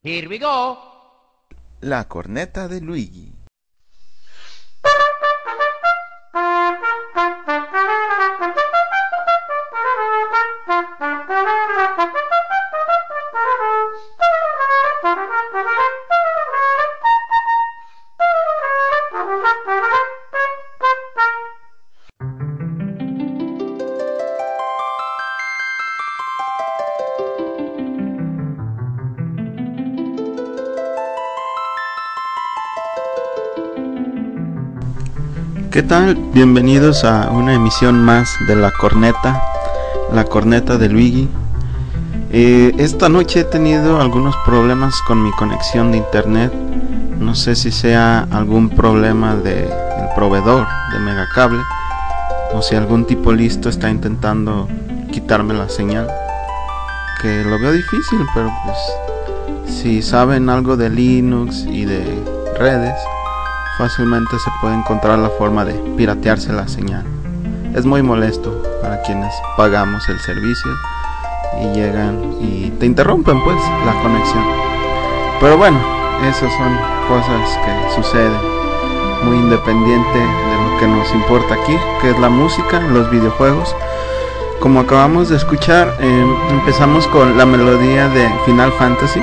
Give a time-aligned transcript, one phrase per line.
[0.00, 0.78] Here we go.
[1.80, 3.37] La corneta de Luigi.
[35.78, 36.16] ¿Qué tal?
[36.34, 39.40] Bienvenidos a una emisión más de La Corneta,
[40.12, 41.28] La Corneta de Luigi.
[42.32, 46.52] Eh, esta noche he tenido algunos problemas con mi conexión de internet.
[47.20, 49.68] No sé si sea algún problema del
[50.16, 51.60] proveedor de Megacable
[52.52, 54.66] o si algún tipo listo está intentando
[55.12, 56.08] quitarme la señal.
[57.22, 62.20] Que lo veo difícil, pero pues si saben algo de Linux y de
[62.58, 62.96] redes,
[63.78, 67.04] fácilmente se puede encontrar la forma de piratearse la señal.
[67.74, 70.70] Es muy molesto para quienes pagamos el servicio
[71.62, 73.56] y llegan y te interrumpen pues
[73.86, 74.44] la conexión.
[75.40, 75.78] Pero bueno,
[76.28, 76.76] esas son
[77.08, 78.32] cosas que suceden
[79.24, 83.74] muy independiente de lo que nos importa aquí, que es la música, los videojuegos.
[84.58, 89.20] Como acabamos de escuchar, eh, empezamos con la melodía de Final Fantasy.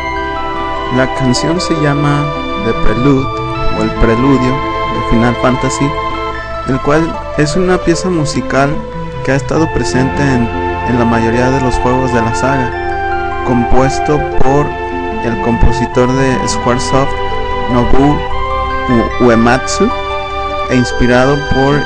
[0.96, 2.26] La canción se llama
[2.66, 3.45] The Prelude
[3.82, 5.90] el preludio de Final Fantasy,
[6.68, 8.70] el cual es una pieza musical
[9.24, 10.48] que ha estado presente en,
[10.90, 14.66] en, la mayoría de los juegos de la saga, compuesto por
[15.26, 17.12] el compositor de Squaresoft,
[17.72, 18.20] Nobuo
[19.22, 19.90] Uematsu,
[20.70, 21.82] e inspirado por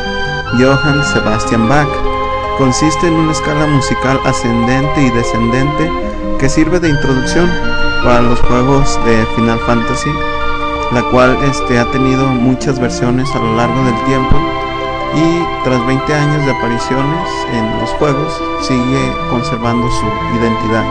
[0.60, 1.88] Johann Sebastian Bach.
[2.58, 5.90] Consiste en una escala musical ascendente y descendente
[6.40, 7.50] que sirve de introducción
[8.04, 10.10] para los juegos de Final Fantasy
[10.92, 14.36] la cual este, ha tenido muchas versiones a lo largo del tiempo
[15.16, 20.06] y tras 20 años de apariciones en los juegos sigue conservando su
[20.40, 20.86] identidad.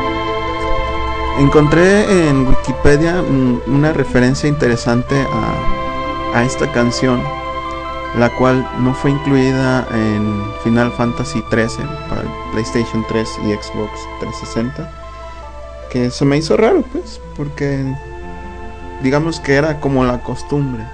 [1.38, 3.22] Encontré en Wikipedia
[3.66, 7.22] una referencia interesante a, a esta canción,
[8.18, 13.90] la cual no fue incluida en Final Fantasy XIII para PlayStation 3 y Xbox
[14.20, 14.90] 360,
[15.90, 17.84] que se me hizo raro pues, porque
[19.02, 20.84] digamos que era como la costumbre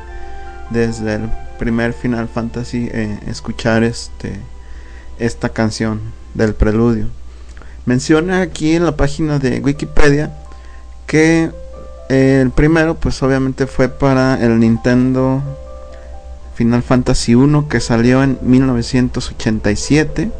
[0.70, 4.40] desde el primer Final Fantasy eh, escuchar este
[5.18, 6.00] esta canción
[6.34, 7.06] del preludio.
[7.86, 10.34] Menciona aquí en la página de Wikipedia
[11.06, 11.50] que
[12.08, 15.42] eh, el primero pues obviamente fue para el Nintendo
[16.54, 20.30] Final Fantasy 1 que salió en 1987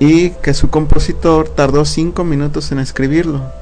[0.00, 3.57] y que su compositor tardó 5 minutos en escribirlo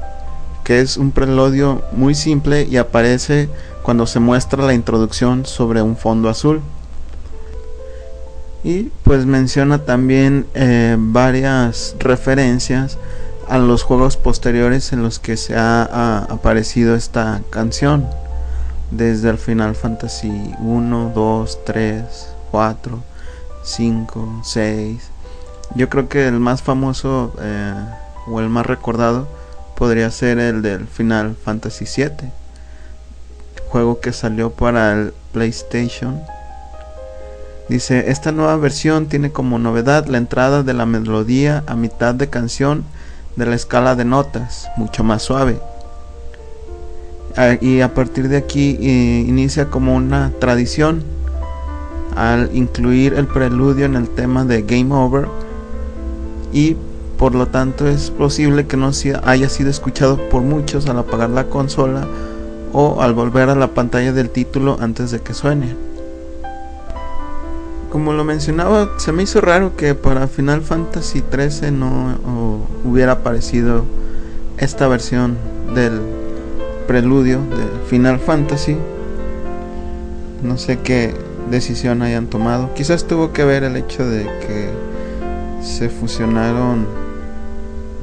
[0.66, 3.48] que es un preludio muy simple y aparece
[3.84, 6.60] cuando se muestra la introducción sobre un fondo azul.
[8.64, 12.98] Y pues menciona también eh, varias referencias
[13.48, 18.04] a los juegos posteriores en los que se ha, aparecido esta canción.
[18.90, 22.04] Desde el Final Fantasy 1, 2, 3,
[22.50, 22.98] 4,
[23.62, 25.10] 5, 6.
[25.76, 27.72] Yo creo que el más famoso eh,
[28.26, 29.35] o el más recordado
[29.76, 32.30] podría ser el del Final Fantasy VII,
[33.68, 36.20] juego que salió para el PlayStation.
[37.68, 42.28] Dice, esta nueva versión tiene como novedad la entrada de la melodía a mitad de
[42.28, 42.84] canción
[43.36, 45.58] de la escala de notas, mucho más suave.
[47.60, 51.04] Y a partir de aquí eh, inicia como una tradición
[52.14, 55.28] al incluir el preludio en el tema de Game Over
[56.50, 56.76] y
[57.18, 58.90] por lo tanto es posible que no
[59.24, 62.06] haya sido escuchado por muchos al apagar la consola
[62.72, 65.74] o al volver a la pantalla del título antes de que suene.
[67.90, 73.84] Como lo mencionaba, se me hizo raro que para Final Fantasy XIII no hubiera aparecido
[74.58, 75.38] esta versión
[75.74, 76.00] del
[76.86, 78.76] preludio de Final Fantasy.
[80.42, 81.14] No sé qué
[81.50, 82.74] decisión hayan tomado.
[82.74, 84.68] Quizás tuvo que ver el hecho de que
[85.62, 87.05] se fusionaron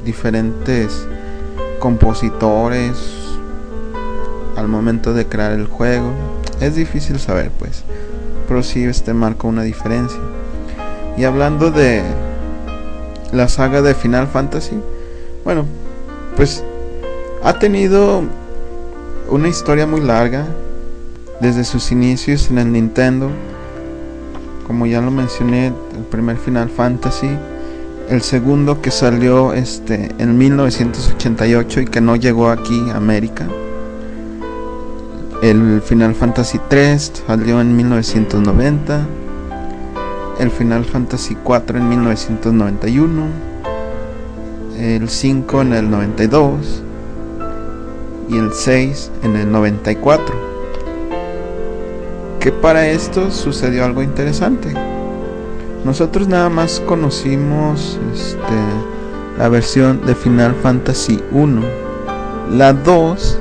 [0.04, 1.06] diferentes
[1.80, 2.96] compositores
[4.56, 6.12] al momento de crear el juego.
[6.60, 7.84] Es difícil saber, pues,
[8.46, 10.20] pero sí este marca una diferencia.
[11.16, 12.02] Y hablando de
[13.32, 14.76] la saga de Final Fantasy,
[15.44, 15.66] bueno,
[16.36, 16.64] pues
[17.42, 18.22] ha tenido
[19.28, 20.46] una historia muy larga
[21.40, 23.30] desde sus inicios en el Nintendo.
[24.66, 27.28] Como ya lo mencioné, el primer Final Fantasy
[28.08, 33.46] el segundo que salió este en 1988 y que no llegó aquí a América.
[35.42, 39.06] El Final Fantasy 3 salió en 1990.
[40.38, 43.26] El Final Fantasy 4 en 1991.
[44.78, 46.82] El 5 en el 92.
[48.28, 50.34] Y el 6 en el 94.
[52.40, 54.93] Que para esto sucedió algo interesante
[55.84, 58.38] nosotros nada más conocimos este,
[59.38, 61.60] la versión de Final Fantasy 1.
[62.52, 63.38] La 2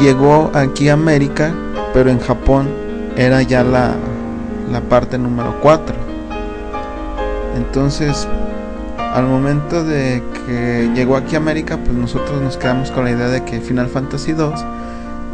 [0.00, 1.52] llegó aquí a América,
[1.92, 2.68] pero en Japón
[3.16, 3.94] era ya la,
[4.70, 5.94] la parte número 4.
[7.56, 8.28] Entonces,
[8.96, 13.28] al momento de que llegó aquí a América, pues nosotros nos quedamos con la idea
[13.28, 14.64] de que Final Fantasy 2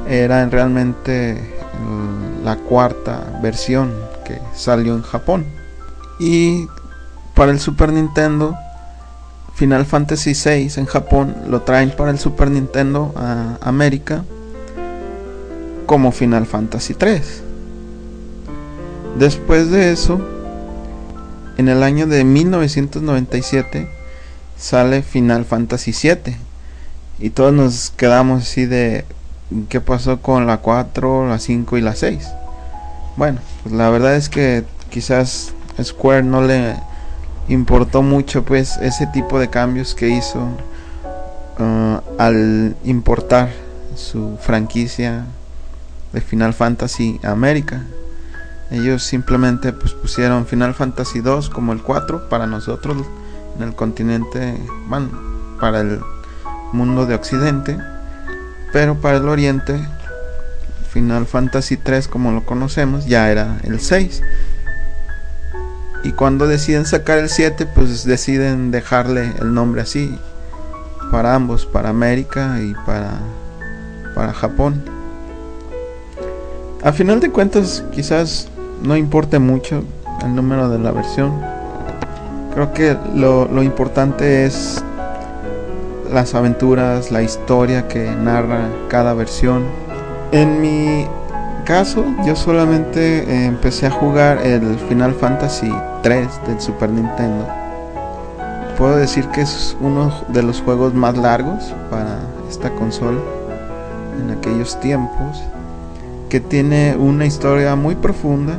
[0.08, 1.54] era realmente
[2.44, 3.92] la cuarta versión
[4.24, 5.44] que salió en Japón.
[6.18, 6.68] Y
[7.34, 8.56] para el Super Nintendo,
[9.54, 14.24] Final Fantasy VI en Japón lo traen para el Super Nintendo a América
[15.86, 17.42] como Final Fantasy 3.
[19.18, 20.20] Después de eso,
[21.56, 23.88] en el año de 1997
[24.58, 26.36] sale Final Fantasy 7
[27.18, 29.06] y todos nos quedamos así de
[29.70, 32.28] qué pasó con la 4, la 5 y la 6.
[33.16, 36.76] Bueno, pues la verdad es que quizás Square no le
[37.48, 40.40] importó mucho pues ese tipo de cambios que hizo
[41.58, 43.50] uh, al importar
[43.94, 45.24] su franquicia
[46.12, 47.82] de Final Fantasy a América.
[48.70, 52.96] Ellos simplemente pues pusieron Final Fantasy 2 como el 4 para nosotros
[53.56, 54.58] en el continente,
[54.88, 55.10] bueno,
[55.60, 56.00] para el
[56.72, 57.78] mundo de Occidente,
[58.72, 59.80] pero para el Oriente
[60.90, 64.22] Final Fantasy 3 como lo conocemos ya era el 6
[66.06, 70.16] y cuando deciden sacar el 7, pues deciden dejarle el nombre así
[71.10, 73.14] para ambos, para América y para,
[74.14, 74.84] para Japón.
[76.84, 78.46] A final de cuentas, quizás
[78.84, 79.82] no importe mucho
[80.24, 81.40] el número de la versión.
[82.54, 84.84] Creo que lo, lo importante es
[86.12, 89.64] las aventuras, la historia que narra cada versión.
[90.30, 91.04] En mi
[91.64, 95.72] caso, yo solamente empecé a jugar el Final Fantasy
[96.06, 97.48] 3 del Super Nintendo.
[98.78, 103.18] Puedo decir que es uno de los juegos más largos para esta consola
[104.20, 105.42] en aquellos tiempos,
[106.28, 108.54] que tiene una historia muy profunda,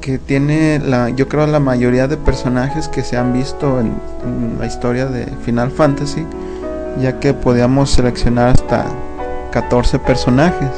[0.00, 4.56] que tiene la, yo creo la mayoría de personajes que se han visto en, en
[4.60, 6.24] la historia de Final Fantasy,
[7.00, 8.86] ya que podíamos seleccionar hasta
[9.50, 10.70] 14 personajes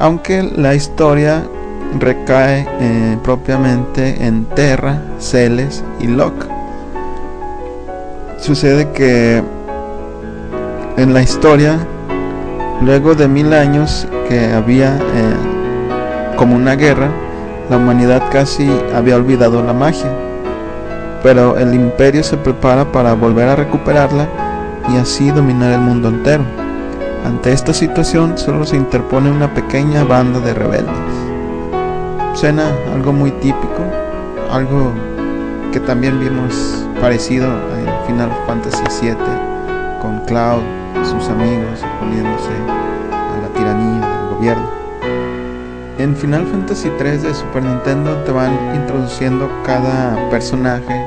[0.00, 1.42] aunque la historia
[1.98, 6.46] recae eh, propiamente en Terra, Celes y Locke.
[8.38, 9.42] Sucede que
[10.96, 11.78] en la historia,
[12.82, 17.10] luego de mil años que había eh, como una guerra,
[17.68, 20.10] la humanidad casi había olvidado la magia,
[21.22, 24.28] pero el imperio se prepara para volver a recuperarla
[24.92, 26.44] y así dominar el mundo entero.
[27.24, 31.19] Ante esta situación solo se interpone una pequeña banda de rebeldes.
[32.40, 33.84] Suena algo muy típico,
[34.50, 34.94] algo
[35.74, 39.14] que también vimos parecido en Final Fantasy VII
[40.00, 40.62] con Cloud
[41.04, 42.48] sus amigos oponiéndose
[43.12, 44.70] a la tiranía del gobierno.
[45.98, 51.04] En Final Fantasy III de Super Nintendo te van introduciendo cada personaje.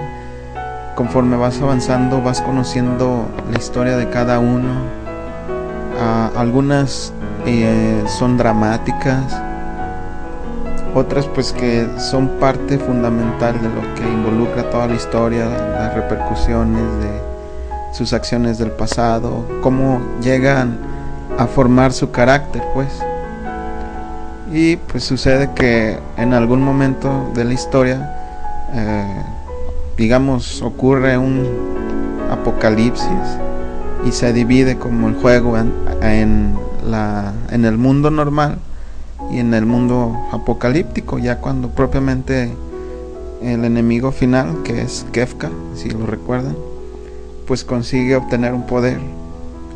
[0.93, 4.69] Conforme vas avanzando vas conociendo la historia de cada uno
[6.35, 7.11] algunas
[7.47, 9.35] eh, son dramáticas,
[10.93, 16.83] otras pues que son parte fundamental de lo que involucra toda la historia, las repercusiones
[17.01, 17.21] de
[17.93, 20.77] sus acciones del pasado, cómo llegan
[21.37, 22.89] a formar su carácter pues.
[24.51, 28.15] Y pues sucede que en algún momento de la historia,
[28.73, 29.23] eh,
[29.97, 31.47] digamos, ocurre un
[32.29, 33.07] apocalipsis
[34.05, 38.59] y se divide como el juego en, la, en el mundo normal
[39.33, 42.53] y en el mundo apocalíptico, ya cuando propiamente
[43.41, 46.55] el enemigo final, que es Kefka, si lo recuerdan,
[47.47, 48.99] pues consigue obtener un poder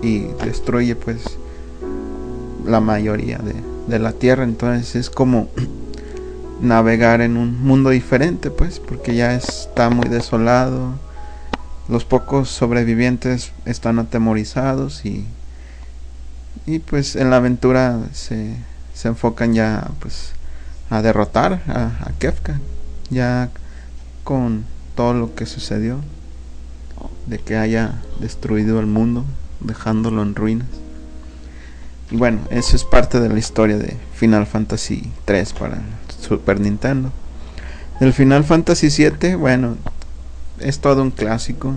[0.01, 1.37] y destruye pues
[2.65, 3.55] la mayoría de,
[3.87, 4.43] de la tierra.
[4.43, 5.47] Entonces es como
[6.61, 10.93] navegar en un mundo diferente, pues, porque ya está muy desolado
[11.87, 15.25] los pocos sobrevivientes están atemorizados y,
[16.65, 18.55] y pues en la aventura se,
[18.97, 20.31] se enfocan ya pues
[20.89, 22.59] a derrotar a, Kefka
[23.11, 23.51] ya
[24.23, 25.99] con todo lo que sucedió
[27.27, 29.23] de que haya destruido el mundo,
[29.59, 30.67] dejándolo en ruinas.
[32.09, 35.79] Y bueno, eso es parte de la historia de Final Fantasy 3 para
[36.19, 37.11] Super Nintendo.
[37.99, 39.75] El Final Fantasy 7, bueno,
[40.59, 41.73] es todo un clásico.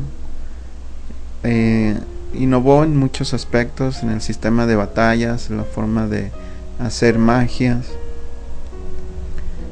[1.43, 1.99] Eh,
[2.33, 6.31] innovó en muchos aspectos, en el sistema de batallas, en la forma de
[6.81, 7.87] hacer magias.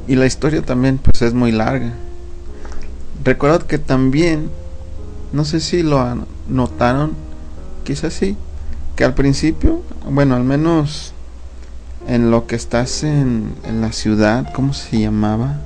[0.07, 1.93] Y la historia también pues es muy larga.
[3.25, 4.51] Recuerdo que también,
[5.33, 7.13] no sé si lo notaron,
[7.85, 8.37] quizás sí,
[8.97, 11.13] que al principio, bueno, al menos
[12.07, 15.59] en lo que estás en, en la ciudad, ¿cómo se llamaba?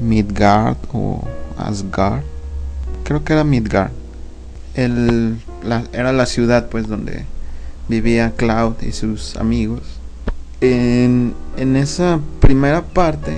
[0.00, 1.26] Midgard o
[1.58, 2.22] Asgard.
[3.04, 3.90] Creo que era Midgard.
[4.74, 5.38] El,
[5.92, 7.24] era la ciudad pues donde
[7.88, 9.82] vivía Cloud y sus amigos.
[10.60, 11.34] En,
[11.76, 13.36] esa primera parte,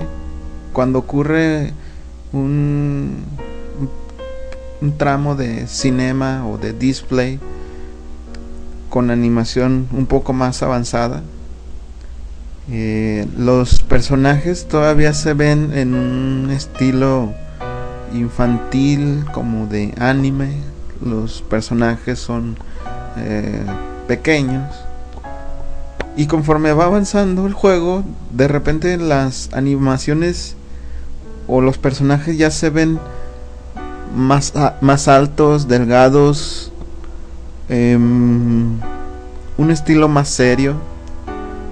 [0.73, 1.73] cuando ocurre
[2.31, 3.23] un,
[4.81, 7.39] un tramo de cinema o de display,
[8.89, 11.21] con animación un poco más avanzada.
[12.71, 17.33] Eh, los personajes todavía se ven en un estilo
[18.13, 20.51] infantil como de anime.
[21.03, 22.57] Los personajes son
[23.17, 23.63] eh,
[24.07, 24.65] pequeños.
[26.19, 30.55] Y conforme va avanzando el juego, de repente las animaciones
[31.47, 32.99] o los personajes ya se ven
[34.15, 36.69] más, más altos, delgados,
[37.69, 38.79] Em,
[39.57, 40.75] un estilo más serio.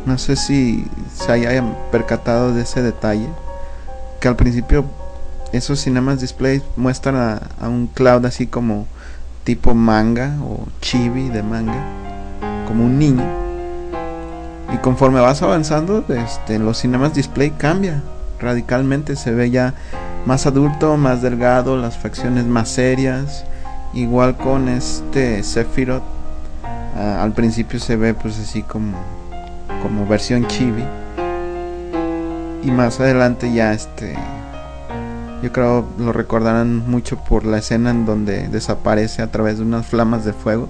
[0.05, 3.27] No sé si se hayan percatado de ese detalle.
[4.21, 4.85] Que al principio
[5.51, 8.87] esos cinemas displays muestran a, un Cloud así como
[9.43, 11.83] tipo manga o chibi de manga.
[12.67, 13.46] Como un niño.
[14.73, 18.01] Y conforme vas avanzando, este, los cinemas display cambia
[18.39, 19.15] radicalmente.
[19.15, 19.73] Se ve ya
[20.25, 23.45] más adulto, más delgado, las facciones más serias
[23.93, 26.03] Igual con este Sephiroth.
[26.95, 28.97] Al principio se ve pues así como,
[29.81, 30.83] como versión chibi.
[32.63, 34.15] Y más adelante ya este...
[35.41, 39.85] Yo creo lo recordarán mucho por la escena en donde desaparece a través de unas
[39.85, 40.67] flamas de fuego.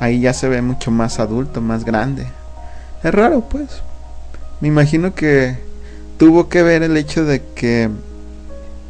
[0.00, 2.26] Ahí ya se ve mucho más adulto, más grande.
[3.04, 3.82] Es raro pues.
[4.60, 5.58] Me imagino que
[6.16, 7.90] tuvo que ver el hecho de que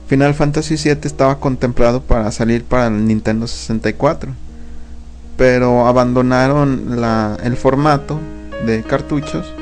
[0.06, 4.32] Final Fantasy VII estaba contemplado para salir para el Nintendo 64,
[5.36, 6.96] pero abandonaron
[7.42, 8.20] el formato
[8.66, 9.52] de cartuchos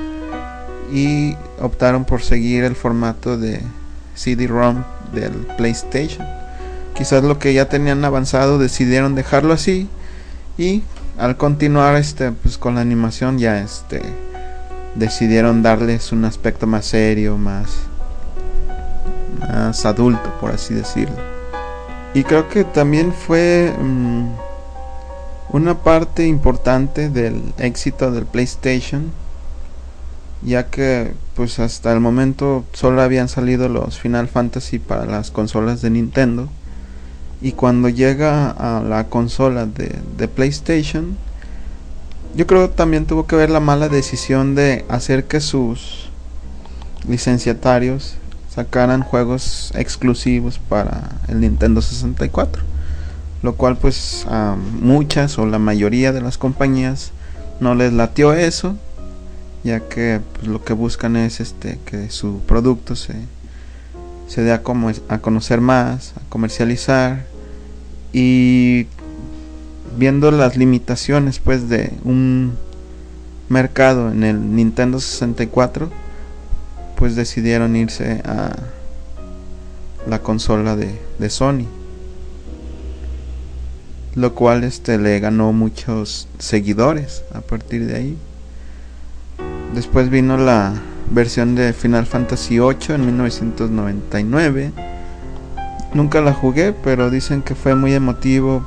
[0.93, 3.63] y optaron por seguir el formato de
[4.15, 6.27] CD-ROM del PlayStation.
[6.95, 9.89] Quizás lo que ya tenían avanzado decidieron dejarlo así
[10.59, 10.83] y
[11.17, 14.03] al continuar este pues con la animación ya este
[14.95, 17.89] decidieron darles un aspecto más serio, más
[19.49, 21.17] más adulto, por así decirlo.
[22.15, 24.27] Y creo que también fue mm,
[25.51, 29.11] una parte importante del éxito del PlayStation,
[30.43, 35.81] ya que pues hasta el momento solo habían salido los Final Fantasy para las consolas
[35.81, 36.49] de Nintendo.
[37.41, 41.17] Y cuando llega a la consola de, de PlayStation,
[42.35, 46.09] yo creo también tuvo que ver la mala decisión de hacer que sus
[47.07, 48.17] licenciatarios
[48.55, 52.63] sacaran juegos exclusivos para el Nintendo 64
[53.43, 57.13] lo cual pues a muchas o la mayoría de las compañías
[57.61, 58.77] no les latió eso
[59.65, 63.15] ya que pues, lo que buscan es este que su producto se
[64.27, 64.63] se dé a,
[65.09, 67.27] a conocer más a comercializar
[68.13, 68.87] y
[69.97, 72.53] viendo las limitaciones pues de un
[73.49, 75.91] mercado en el Nintendo 64
[76.97, 78.57] pues decidieron irse a
[80.07, 81.67] la consola de, de Sony.
[84.15, 88.19] Lo cual este le ganó muchos seguidores a partir de ahí.
[89.75, 90.75] Después vino la
[91.11, 94.73] versión de Final Fantasy VIII en 1999
[95.95, 98.65] nunca la jugué pero dicen que fue muy emotivo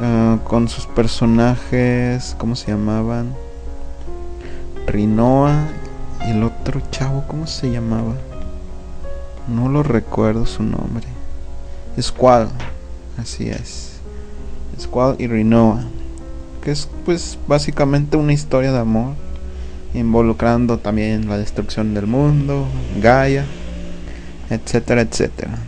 [0.00, 3.34] uh, con sus personajes cómo se llamaban
[4.86, 5.68] Rinoa
[6.26, 8.14] y el otro chavo, ¿cómo se llamaba?
[9.48, 11.06] No lo recuerdo su nombre.
[12.00, 12.48] Squall,
[13.18, 13.92] así es.
[14.78, 15.84] Squall y Rinoa.
[16.62, 19.14] Que es pues básicamente una historia de amor.
[19.94, 22.66] Involucrando también la destrucción del mundo,
[23.00, 23.44] Gaia,
[24.50, 25.58] etcétera, etcétera.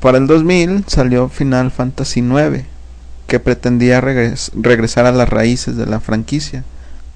[0.00, 2.64] Para el 2000 salió Final Fantasy IX,
[3.30, 6.64] que pretendía regresar a las raíces de la franquicia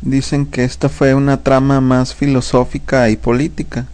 [0.05, 3.87] Dicen que esta fue una trama más filosófica y política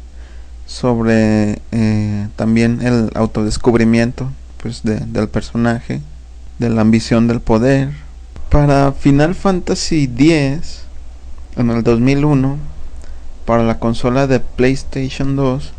[0.67, 4.29] sobre eh, también el autodescubrimiento
[4.61, 6.01] pues del personaje
[6.59, 7.91] de la ambición del poder.
[8.49, 10.83] Para Final Fantasy X,
[11.57, 12.57] en el 2001,
[13.47, 15.73] para la consola de PlayStation 2,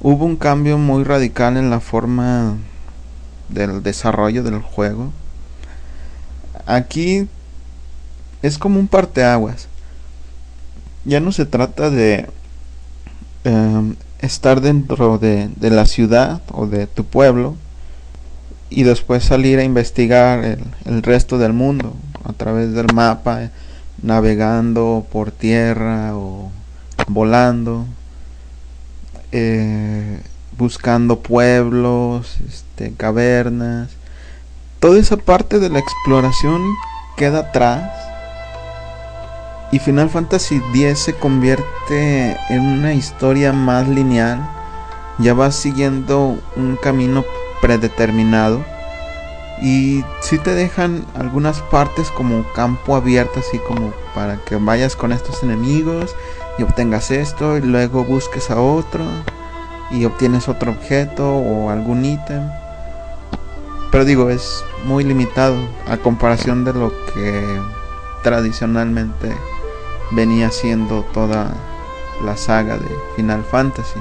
[0.00, 2.56] hubo un cambio muy radical en la forma
[3.48, 5.12] del desarrollo del juego.
[6.66, 7.28] Aquí
[8.42, 9.68] es como un parteaguas.
[11.04, 12.26] Ya no se trata de
[13.44, 17.56] em, estar dentro de, la ciudad o de tu pueblo
[18.68, 20.44] y después salir a investigar
[20.84, 21.94] el, resto del mundo
[22.24, 23.50] a través del mapa,
[24.02, 26.50] navegando por tierra o
[27.06, 27.86] volando.
[29.32, 30.20] Eh,
[30.56, 33.90] buscando pueblos, este, cavernas.
[34.80, 36.62] Toda esa parte de la exploración
[37.16, 37.90] queda atrás.
[39.72, 44.38] Y Final Fantasy X se convierte en una historia más lineal.
[45.18, 47.24] Ya va siguiendo un camino
[47.62, 48.62] predeterminado.
[49.62, 55.10] Y si te dejan algunas partes como campo abierto, así como para que vayas con
[55.10, 56.14] estos enemigos
[56.58, 59.04] y obtengas esto y luego busques a otro
[59.90, 62.42] y obtienes otro objeto o algún ítem.
[63.96, 65.56] Pero digo, es muy limitado
[65.88, 67.42] a comparación de lo que
[68.22, 69.34] tradicionalmente
[70.10, 71.54] venía siendo toda
[72.22, 73.98] la saga de Final Fantasy.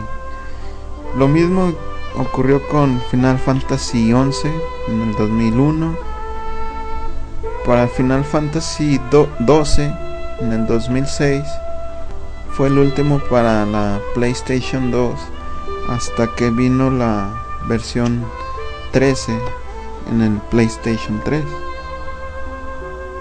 [1.18, 1.72] Lo mismo
[2.18, 4.50] ocurrió con Final Fantasy XI
[4.90, 5.96] en el 2001.
[7.66, 9.94] Para Final Fantasy XII
[10.42, 11.42] en el 2006
[12.52, 15.18] fue el último para la PlayStation 2
[15.88, 17.34] hasta que vino la
[17.70, 18.25] versión
[18.92, 19.40] 13
[20.10, 21.44] en el PlayStation 3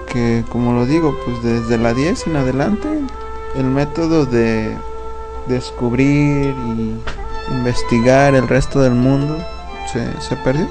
[0.07, 3.01] que como lo digo pues desde la 10 en adelante
[3.55, 4.77] el método de
[5.47, 6.99] descubrir y
[7.49, 9.37] investigar el resto del mundo
[9.91, 10.67] se, se perdió.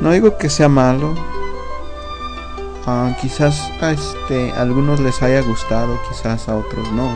[0.00, 1.14] No digo que sea malo.
[2.86, 7.08] Ah, quizás a este, a algunos les haya gustado quizás a otros no.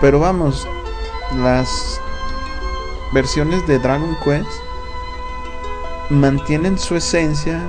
[0.00, 0.66] Pero vamos
[1.36, 2.00] las
[3.12, 4.48] versiones de Dragon Quest
[6.12, 7.60] mantienen su esencia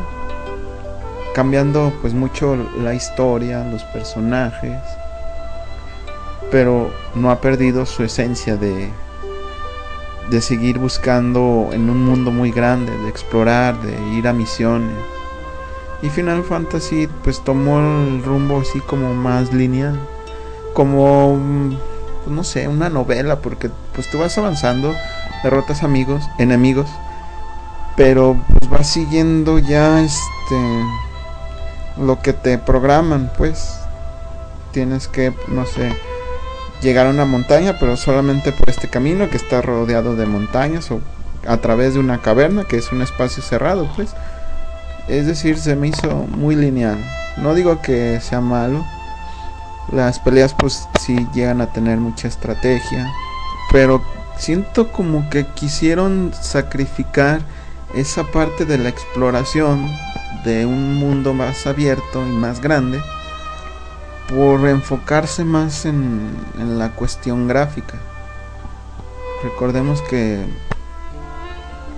[1.34, 4.78] cambiando pues mucho la historia, los personajes,
[6.52, 8.92] pero no ha perdido su esencia de
[10.30, 14.96] de seguir buscando en un mundo muy grande, de explorar, de ir a misiones.
[16.02, 20.00] Y Final Fantasy pues tomó el rumbo así como más lineal,
[20.74, 21.40] como
[22.24, 24.94] pues, no sé, una novela, porque pues tú vas avanzando,
[25.44, 26.90] derrotas amigos, enemigos,
[27.96, 30.84] pero pues vas siguiendo ya este
[31.98, 33.80] lo que te programan, pues
[34.72, 35.96] tienes que, no sé,
[36.82, 41.02] llegar a una montaña, pero solamente por este camino que está rodeado de montañas o
[41.48, 44.14] a través de una caverna, que es un espacio cerrado, pues.
[45.08, 46.98] Es decir, se me hizo muy lineal.
[47.38, 48.86] No digo que sea malo,
[49.92, 53.12] las peleas pues sí llegan a tener mucha estrategia.
[53.72, 54.02] Pero
[54.38, 57.42] siento como que quisieron sacrificar
[57.94, 59.90] esa parte de la exploración
[60.44, 63.02] de un mundo más abierto y más grande
[64.28, 66.36] por enfocarse más en,
[66.78, 68.00] la cuestión gráfica.
[69.44, 70.46] Recordemos que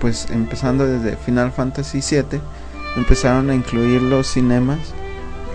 [0.00, 2.40] pues empezando desde Final Fantasy VII
[2.96, 4.78] empezaron a incluir los cinemas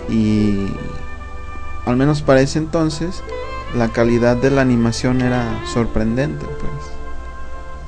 [0.08, 0.66] y
[1.86, 3.22] al menos para ese entonces,
[3.76, 6.81] la calidad de la animación era sorprendente, pues.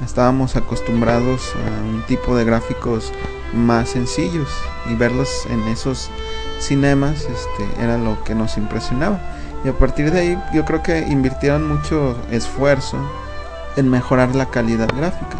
[0.02, 3.12] Estábamos acostumbrados a un tipo de gráficos
[3.54, 4.48] más sencillos
[4.90, 6.10] y verlos en esos
[6.58, 9.20] cinemas este, era lo que nos impresionaba.
[9.64, 12.98] Y a partir de ahí yo creo que invirtieron mucho esfuerzo
[13.76, 15.38] en mejorar la calidad gráfica.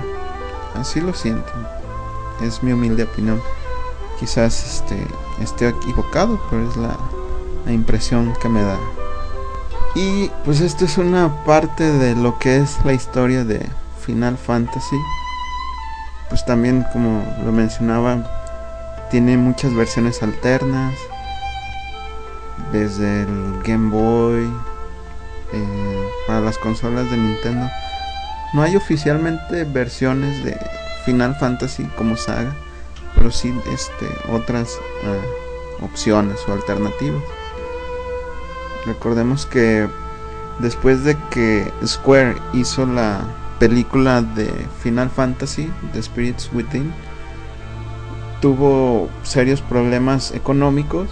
[0.74, 1.52] Así lo siento.
[2.42, 3.40] Es mi humilde opinión.
[4.18, 5.06] Quizás este,
[5.40, 6.96] esté equivocado, pero es la,
[7.66, 8.78] la impresión que me da.
[9.94, 13.68] Y pues esto es una parte de lo que es la historia de
[14.04, 14.96] Final Fantasy.
[16.28, 20.94] Pues también como lo mencionaba, tiene muchas versiones alternas.
[22.72, 24.50] Desde el Game Boy,
[25.52, 27.70] eh, para las consolas de Nintendo.
[28.52, 30.58] No hay oficialmente versiones de
[31.04, 32.54] Final Fantasy como saga,
[33.14, 37.22] pero sí este, otras uh, opciones o alternativas.
[38.86, 39.88] Recordemos que
[40.58, 43.20] después de que Square hizo la
[43.58, 44.50] película de
[44.82, 46.92] Final Fantasy, The Spirits Within,
[48.40, 51.08] tuvo serios problemas económicos.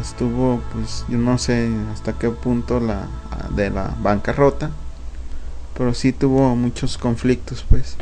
[0.00, 3.08] Estuvo, pues, yo no sé hasta qué punto la
[3.54, 4.70] de la bancarrota,
[5.76, 7.96] pero sí tuvo muchos conflictos, pues,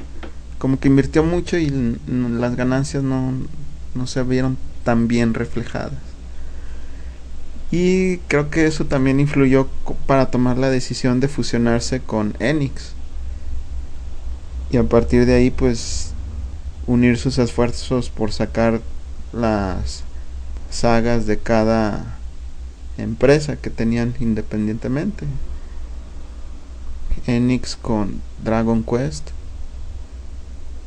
[0.59, 3.33] como que invirtió mucho y las ganancias no,
[3.95, 5.93] no se vieron tan bien reflejadas.
[7.73, 9.69] Y creo que eso también influyó
[10.07, 12.95] para tomar la decisión de fusionarse con Enix.
[14.71, 16.13] Y a partir de ahí pues
[16.87, 18.81] unir sus esfuerzos por sacar
[19.33, 20.05] las
[20.71, 22.19] sagas de cada
[22.99, 25.27] empresa que tenían independientemente.
[27.27, 29.31] Enix con Dragon Quest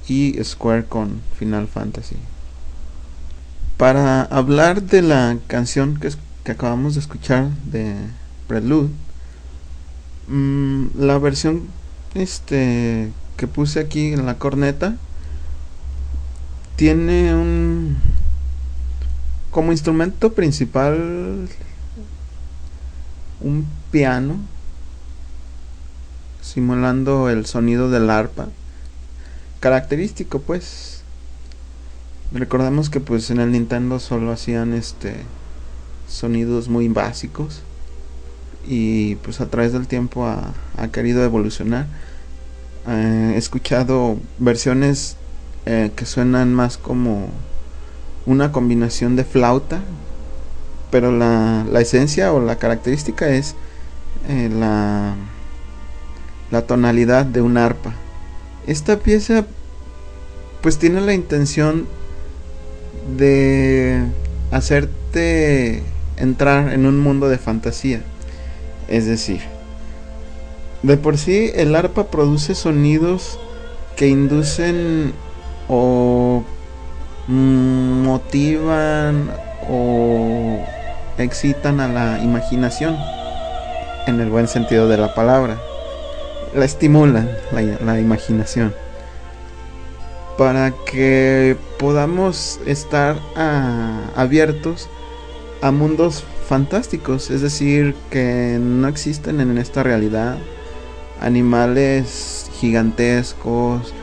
[0.08, 2.17] y Square con Final Fantasy.
[3.78, 6.12] Para hablar de la canción que,
[6.43, 7.96] que acabamos de escuchar de
[8.48, 8.89] Prelude,
[10.28, 11.67] mm, la versión
[12.13, 14.96] este que puse aquí en la corneta
[16.76, 17.98] tiene un
[19.52, 21.48] como instrumento principal
[23.41, 24.38] un piano
[26.41, 28.50] simulando el sonido del arpa
[29.63, 31.04] característico pues.
[32.34, 35.15] Recordemos que pues en el Nintendo solo hacían este
[36.06, 37.62] sonidos muy básicos
[38.67, 40.54] y pues a través del tiempo ha,
[40.91, 41.88] querido evolucionar
[42.88, 45.17] he escuchado versiones
[45.65, 47.30] eh, que suenan más como
[48.26, 49.82] una combinación de flauta
[50.93, 53.56] pero la, la esencia o la característica es
[54.30, 55.15] eh, la,
[56.52, 57.96] la tonalidad de un arpa.
[58.67, 59.43] Esta pieza
[60.62, 61.88] pues tiene la intención
[63.17, 64.04] de
[64.52, 65.82] hacerte
[66.17, 68.04] entrar en un mundo de fantasía.
[68.88, 69.41] Es decir,
[70.84, 73.39] de por sí el arpa produce sonidos
[73.96, 75.13] que inducen
[75.69, 76.43] o
[77.28, 79.32] motivan
[79.69, 80.60] o
[81.17, 82.98] excitan a la imaginación,
[84.08, 85.58] en el buen sentido de la palabra.
[86.54, 88.76] La estimulan la, imaginación
[90.38, 94.89] para que podamos estar ah, abiertos
[95.62, 100.38] a mundos fantásticos, es decir, que no existen en esta realidad
[101.21, 103.93] animales gigantescos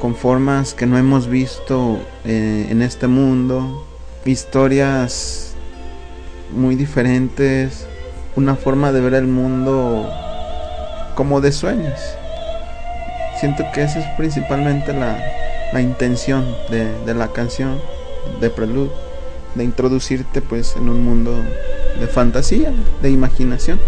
[0.00, 3.86] con formas que no hemos visto eh, en este mundo,
[4.24, 5.54] historias
[6.52, 7.86] muy diferentes,
[8.36, 10.08] una forma de ver el mundo
[11.14, 11.98] como de sueños.
[13.40, 15.18] Siento que esa es principalmente la,
[15.72, 17.80] la intención de, de, la canción
[18.40, 18.90] de Prelude,
[19.54, 21.34] de introducirte pues en un mundo
[21.98, 23.80] de fantasía, de imaginación.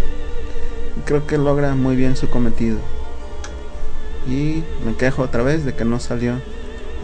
[1.04, 2.78] Creo que logra muy bien su cometido.
[4.28, 6.34] Y me quejo otra vez de que no salió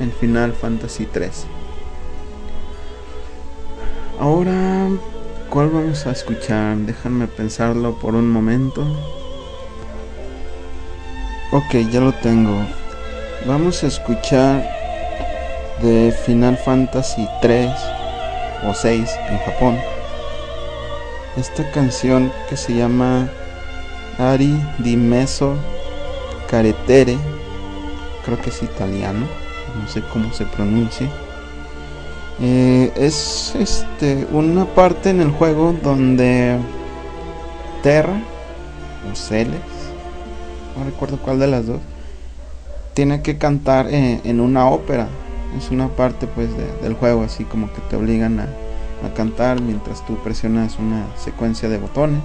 [0.01, 1.47] en Final Fantasy 3.
[4.19, 4.89] Ahora
[5.51, 6.77] ¿Cuál vamos a escuchar?
[6.79, 8.85] Déjame pensarlo por un momento.
[11.53, 12.67] Ok, ya lo tengo.
[13.47, 14.69] Vamos a escuchar
[15.81, 17.71] de Final Fantasy 3
[18.69, 19.79] o 6 en Japón.
[21.37, 23.31] Esta canción que se llama
[24.19, 25.57] Ari di Meso
[26.49, 27.17] Caretere.
[28.25, 29.27] Creo que es italiano.
[29.81, 31.09] No sé cómo se pronuncia
[32.39, 36.59] eh, es este una parte en el juego donde
[37.83, 38.21] Terra
[39.11, 39.61] o Celes,
[40.77, 41.81] no recuerdo cuál de las dos,
[42.93, 45.09] tiene que cantar eh, en una ópera.
[45.57, 46.51] Es una parte pues
[46.83, 48.49] del juego, así como que te obligan a,
[49.15, 52.23] cantar mientras tú presionas una secuencia de botones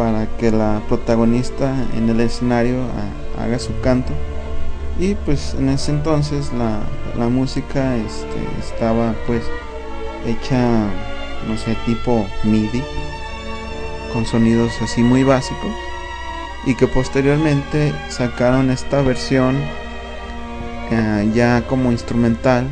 [0.00, 2.78] para que la protagonista en el escenario
[3.38, 4.14] haga su canto
[4.98, 6.78] y pues en ese entonces la,
[7.18, 9.42] la música este, estaba pues
[10.24, 10.86] hecha,
[11.46, 12.82] no sé, tipo MIDI,
[14.14, 15.70] con sonidos así muy básicos,
[16.64, 19.56] y que posteriormente sacaron esta versión
[20.90, 22.66] eh, ya como instrumental,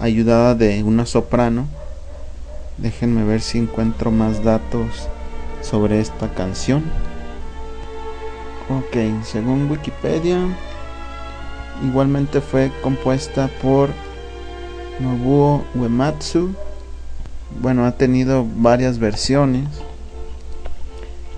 [0.00, 1.66] ayudada de una soprano.
[2.78, 5.10] Déjenme ver si encuentro más datos
[5.68, 6.84] sobre esta canción.
[8.68, 10.38] Ok, según Wikipedia,
[11.84, 13.90] igualmente fue compuesta por
[15.00, 16.54] Nobuo Uematsu.
[17.60, 19.68] Bueno, ha tenido varias versiones.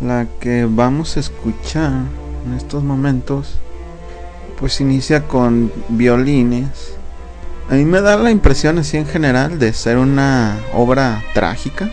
[0.00, 1.92] La que vamos a escuchar
[2.46, 3.56] en estos momentos,
[4.58, 6.96] pues inicia con violines.
[7.68, 11.90] A mí me da la impresión así en general de ser una obra trágica.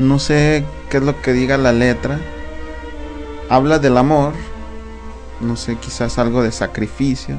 [0.00, 2.18] No sé qué es lo que diga la letra,
[3.50, 4.32] habla del amor,
[5.42, 7.36] no sé, quizás algo de sacrificio.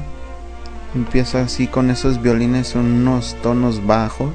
[0.94, 4.30] Empieza así con esos violines unos tonos bajos.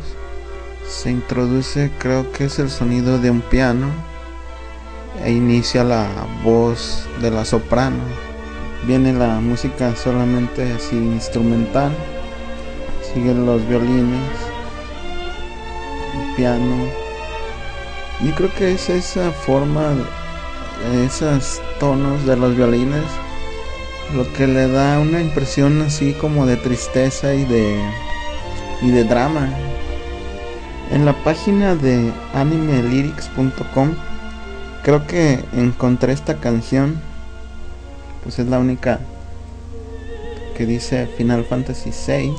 [0.86, 3.88] Se introduce, creo que es el sonido de un piano.
[5.24, 6.10] E inicia la
[6.44, 8.04] voz de la soprano.
[8.86, 11.94] viene la música solamente así instrumental,
[13.14, 14.32] siguen los violines,
[16.14, 17.07] el piano.
[18.20, 19.94] Y creo que es esa forma,
[21.06, 23.04] esos tonos de los violines,
[24.16, 27.80] lo que le da una impresión así como de tristeza y de,
[28.82, 29.50] y de drama.
[30.92, 33.94] En la página de animelyrics.com
[34.84, 37.02] creo que encontré esta canción
[38.24, 39.00] pues es la única
[40.58, 42.34] que dice Final Fantasy VI.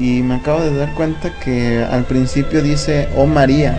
[0.00, 3.76] Y me acabo de dar cuenta que al principio dice Oh María.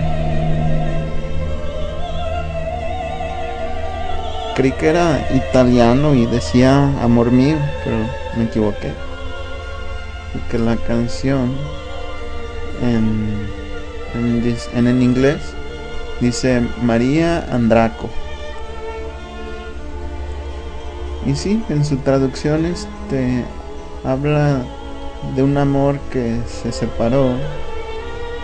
[4.55, 7.97] Creí que era italiano y decía amor mío, pero
[8.37, 8.93] me equivoqué.
[10.31, 11.55] Porque la canción
[12.83, 13.47] en,
[14.13, 15.41] en, en, en inglés
[16.19, 18.11] dice María Andraco.
[21.25, 23.43] Y sí, en su traducción este
[24.03, 24.61] habla
[25.35, 27.29] de un amor que se separó,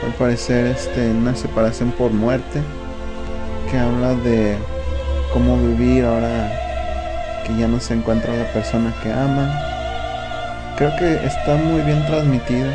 [0.05, 2.61] al parecer este, una separación por muerte,
[3.69, 4.57] que habla de
[5.33, 9.59] cómo vivir ahora que ya no se encuentra la persona que ama.
[10.77, 12.71] Creo que está muy bien transmitida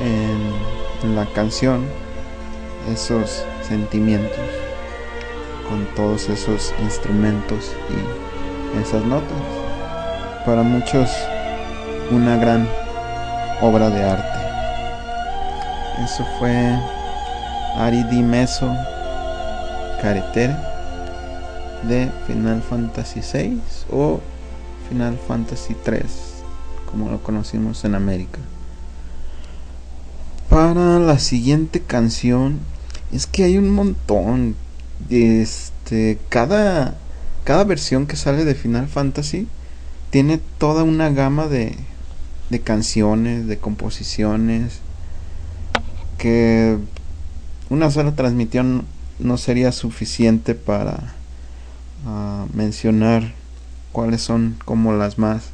[0.00, 1.84] en, en la canción
[2.92, 4.38] esos sentimientos
[5.68, 9.32] con todos esos instrumentos y esas notas.
[10.44, 11.08] Para muchos
[12.10, 12.68] una gran
[13.60, 14.38] obra de arte.
[16.04, 16.78] Eso fue
[17.76, 18.74] Aridi Meso
[20.00, 20.56] Caretere
[21.84, 24.20] de Final Fantasy VI o
[24.88, 26.04] Final Fantasy 3
[26.90, 28.38] como lo conocimos en América.
[30.48, 32.60] Para la siguiente canción
[33.12, 34.56] es que hay un montón.
[35.10, 36.94] Este, cada
[37.44, 39.46] cada versión que sale de Final Fantasy
[40.10, 41.76] tiene toda una gama de,
[42.54, 44.78] de canciones, de composiciones,
[46.18, 46.78] que
[47.68, 48.84] una sola transmisión
[49.18, 51.14] no sería suficiente para
[52.06, 53.32] ah, mencionar
[53.90, 55.46] cuáles son como las más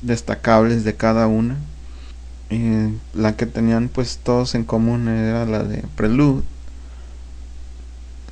[0.00, 1.58] destacables de cada una.
[3.12, 6.42] la que tenían pues todos en común era la de Prelude,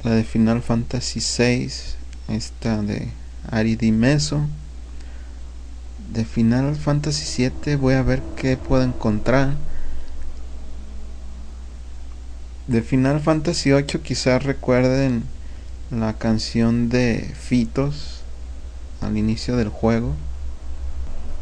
[0.03, 1.71] la de Final Fantasy VI,
[2.35, 3.11] esta de
[3.51, 4.47] Ari Meso
[6.13, 9.55] de Final Fantasy VII voy a ver qué puedo encontrar
[12.67, 15.25] de Final Fantasy VIII quizás recuerden
[15.91, 18.23] la canción de Fitos
[19.01, 20.15] al inicio del juego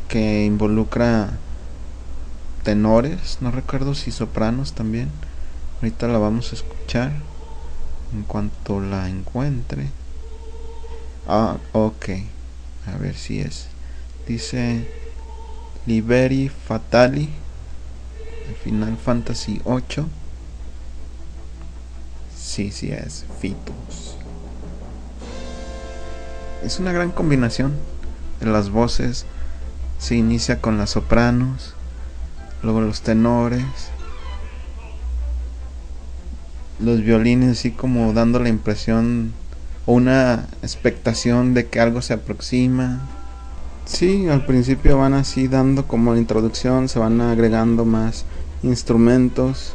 [0.09, 1.31] que involucra
[2.65, 5.11] tenores, no recuerdo si sopranos también.
[5.77, 7.13] Ahorita la vamos a escuchar
[8.13, 9.91] en cuanto la encuentre.
[11.27, 12.09] Ah, ok.
[12.87, 13.69] A ver si es.
[14.29, 14.87] Dice
[15.87, 17.31] Liberi Fatali.
[18.63, 20.07] Final Fantasy 8.
[22.37, 23.25] Sí, sí es.
[23.41, 24.19] Fitos.
[26.63, 27.73] Es una gran combinación
[28.41, 29.25] de las voces.
[29.99, 31.75] Se inicia con las sopranos.
[32.63, 33.65] Luego los tenores.
[36.81, 39.33] Los violines así como dando la impresión
[39.87, 43.09] una expectación de que algo se aproxima.
[43.89, 48.27] Sí, al principio van así dando como la introducción, se van agregando más
[48.63, 49.73] instrumentos.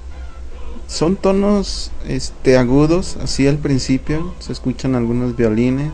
[0.87, 5.91] Son tonos este agudos, así al principio se escuchan algunos violines,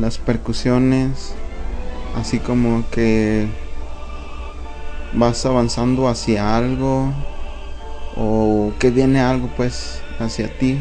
[0.00, 1.34] las percusiones,
[2.16, 3.46] así como que
[5.12, 7.12] vas avanzando hacia algo
[8.16, 10.78] o que viene algo pues hacia ti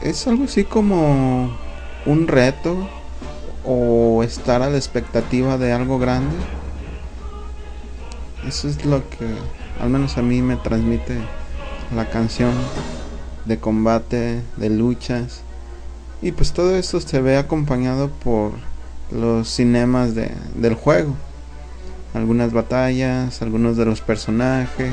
[0.00, 1.50] es algo así como
[2.06, 2.88] un reto
[3.64, 6.36] o estar a la expectativa de algo grande.
[8.46, 9.26] Eso es lo que
[9.80, 11.18] al menos a mí me transmite
[11.94, 12.52] la canción
[13.44, 15.42] de combate, de luchas.
[16.20, 18.52] Y pues todo esto se ve acompañado por
[19.10, 21.14] los cinemas de, del juego.
[22.14, 24.92] Algunas batallas, algunos de los personajes,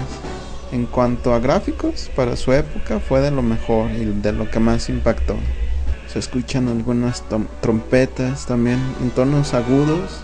[0.72, 4.60] en cuanto a gráficos, para su época fue de lo mejor y de lo que
[4.60, 5.36] más impactó.
[6.16, 7.26] Se escuchan algunas
[7.60, 10.22] trompetas también en tonos agudos.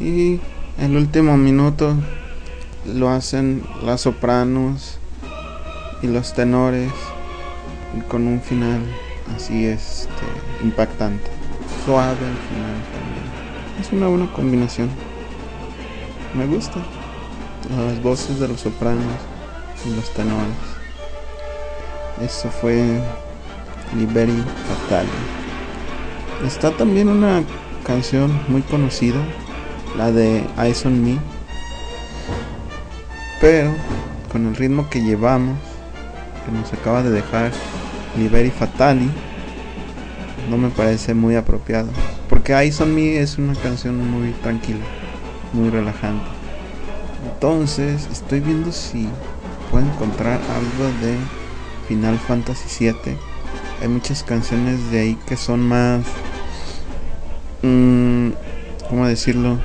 [0.00, 0.40] Y
[0.80, 1.94] el último minuto
[2.84, 4.98] lo hacen las sopranos
[6.02, 6.90] y los tenores
[7.96, 8.80] y con un final
[9.36, 10.10] así este
[10.64, 11.30] impactante.
[11.84, 13.80] Suave al final también.
[13.80, 14.90] Es una buena combinación.
[16.34, 16.80] Me gusta.
[17.76, 19.04] Las voces de los sopranos
[19.94, 20.56] los tenores.
[22.20, 23.00] Eso fue
[23.94, 25.08] Liberi Fatale.
[26.44, 27.42] Está también una
[27.84, 29.18] canción muy conocida,
[29.96, 31.18] la de Eyes on Me.
[33.40, 33.72] Pero
[34.30, 35.58] con el ritmo que llevamos,
[36.44, 37.52] que nos acaba de dejar
[38.18, 39.10] Liberi Fatali,
[40.50, 41.88] no me parece muy apropiado.
[42.28, 44.84] Porque Eyes on Me es una canción muy tranquila,
[45.52, 46.26] muy relajante.
[47.32, 49.08] Entonces, estoy viendo si
[49.70, 51.16] puedo encontrar algo de
[51.88, 53.16] Final Fantasy VII.
[53.80, 56.04] Hay muchas canciones de ahí que son más...
[57.62, 58.30] Mmm,
[58.88, 59.58] ¿Cómo decirlo?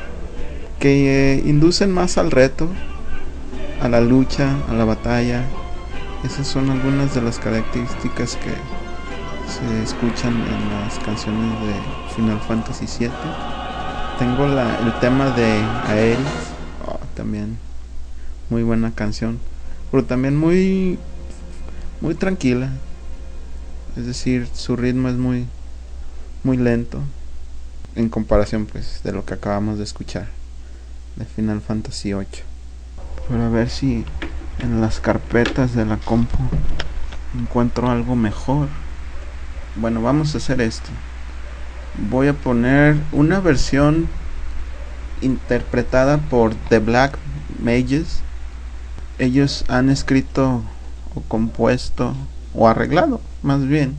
[0.79, 2.67] Que eh, inducen más al reto,
[3.81, 5.43] a la lucha, a la batalla.
[6.23, 8.53] Esas son algunas de las características que
[9.51, 13.11] se escuchan en las canciones de Final Fantasy VII.
[14.17, 16.19] Tengo el tema de Aeris,
[16.87, 17.57] oh, también
[18.49, 19.39] muy buena canción,
[19.89, 20.99] pero también muy
[22.01, 22.69] muy tranquila.
[23.97, 25.47] Es decir, su ritmo es muy
[26.43, 26.99] muy lento
[27.95, 30.27] en comparación pues de lo que acabamos de escuchar
[31.15, 32.25] de Final Fantasy VIII.
[33.27, 34.05] Pero a ver si
[34.59, 36.37] en las carpetas de la compu
[37.39, 38.67] encuentro algo mejor.
[39.75, 40.89] Bueno, vamos a hacer esto.
[42.09, 44.07] Voy a poner una versión
[45.21, 47.17] interpretada por The Black
[47.61, 48.21] Mages.
[49.19, 50.63] Ellos han escrito
[51.13, 52.15] o compuesto
[52.53, 53.95] o arreglado, más bien,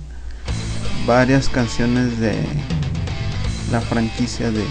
[1.06, 2.34] varias canciones de
[3.70, 4.64] la franquicia de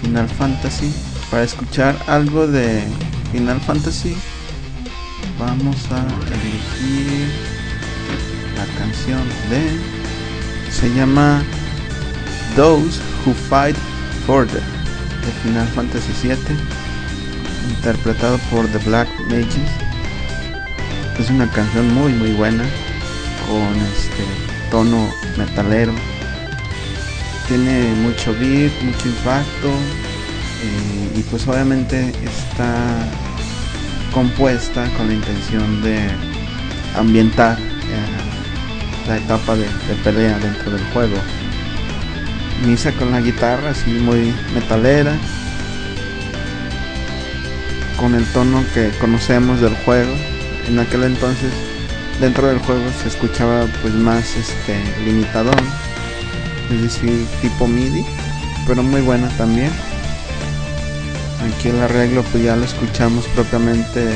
[0.00, 0.92] Final Fantasy.
[1.30, 2.82] Para escuchar algo de
[3.32, 4.16] Final Fantasy,
[5.38, 7.28] vamos a elegir
[8.56, 10.00] la canción de
[10.70, 11.42] se llama
[12.56, 13.76] Those Who Fight
[14.26, 16.36] Further de Final Fantasy VII,
[17.76, 19.89] interpretado por The Black Mages.
[21.18, 22.64] Es una canción muy muy buena
[23.46, 24.24] con este
[24.70, 25.92] tono metalero.
[27.48, 29.68] Tiene mucho beat, mucho impacto
[30.62, 33.04] eh, y pues obviamente está
[34.12, 36.10] compuesta con la intención de
[36.96, 39.66] ambientar eh, la etapa de,
[40.04, 41.16] pelea dentro del juego.
[42.64, 45.16] Inicia con la guitarra así muy metalera,
[47.96, 50.14] con el tono que conocemos del juego.
[50.70, 51.50] En aquel entonces
[52.20, 55.56] dentro del juego se escuchaba pues más este limitador,
[56.72, 58.06] es decir, tipo MIDI,
[58.68, 59.72] pero muy buena también.
[61.42, 64.10] Aquí el arreglo pues ya lo escuchamos propiamente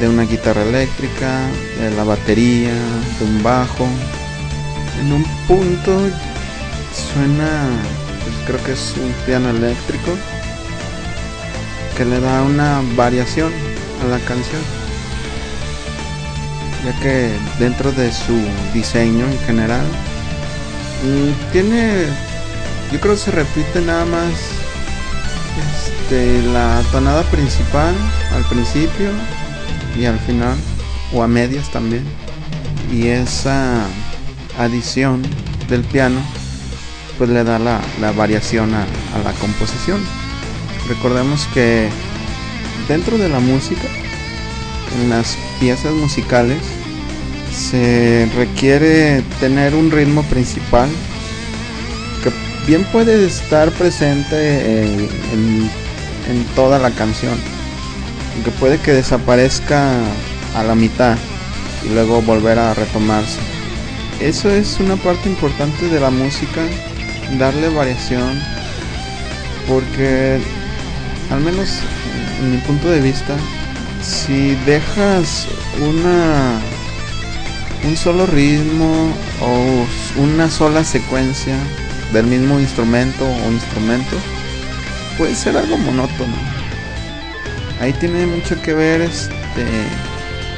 [0.00, 1.46] de una guitarra eléctrica,
[1.78, 2.74] de la batería,
[3.20, 3.86] de un bajo.
[5.00, 6.00] En un punto
[7.12, 7.68] suena,
[8.24, 10.16] pues creo que es un piano eléctrico
[11.96, 13.52] que le da una variación
[14.02, 14.83] a la canción.
[16.84, 18.38] Ya que dentro de su
[18.74, 19.86] diseño en general
[21.52, 22.06] tiene,
[22.92, 24.30] yo creo que se repite nada más
[26.04, 27.94] este, la tonada principal
[28.34, 29.10] al principio
[29.98, 30.56] y al final,
[31.12, 32.04] o a medias también.
[32.92, 33.86] Y esa
[34.58, 35.22] adición
[35.68, 36.20] del piano,
[37.18, 37.80] pues le da la,
[38.12, 38.86] variación a
[39.24, 40.00] la composición.
[40.88, 41.88] Recordemos que
[42.88, 43.88] dentro de la música,
[44.96, 46.58] en las piezas musicales,
[47.54, 50.88] se requiere tener un ritmo principal
[52.22, 52.32] que
[52.66, 55.70] bien puede estar presente en,
[56.56, 57.34] toda la canción
[58.44, 59.92] que puede que desaparezca
[60.56, 61.16] a la mitad
[61.84, 63.38] y luego volver a retomarse.
[64.20, 66.62] Eso es una parte importante de la música,
[67.38, 68.40] darle variación,
[69.68, 70.40] porque
[71.30, 71.78] al menos
[72.40, 73.36] en mi punto de vista,
[74.04, 75.46] si dejas
[75.80, 76.60] una
[77.84, 79.12] un solo ritmo
[79.42, 81.56] o una sola secuencia
[82.12, 84.16] del mismo instrumento o instrumento,
[85.18, 86.36] puede ser algo monótono.
[87.80, 89.66] Ahí tiene mucho que ver este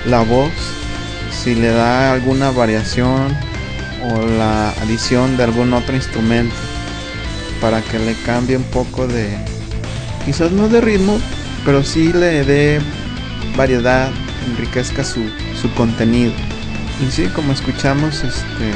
[0.07, 0.53] la voz
[1.33, 3.37] si le da alguna variación
[4.11, 6.55] o la adición de algún otro instrumento
[7.61, 9.29] para que le cambie un poco de
[10.25, 11.19] quizás no de ritmo
[11.65, 12.81] pero sí le dé
[13.57, 14.11] variedad
[14.51, 15.23] enriquezca su,
[15.61, 16.33] su contenido
[17.07, 18.73] y sí como escuchamos este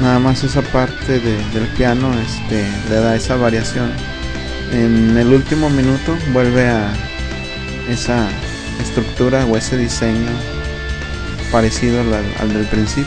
[0.00, 3.90] nada más esa parte del piano este le da esa variación
[4.72, 6.92] en el último minuto vuelve a
[7.88, 8.28] esa
[8.80, 10.30] estructura o ese diseño
[11.50, 13.06] parecido al, del principio.